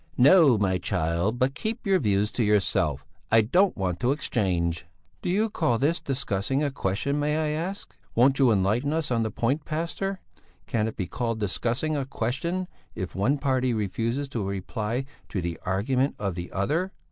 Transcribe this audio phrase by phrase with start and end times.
[0.17, 4.87] "No, my child; but keep your views to yourself; I don't want to exchange."
[5.21, 7.95] "Do you call this discussing a question, may I ask?
[8.15, 10.19] Won't you enlighten us on the point, pastor?
[10.65, 15.59] Can it be called discussing a question if one party refuses to reply to the
[15.67, 16.93] argument of the other?"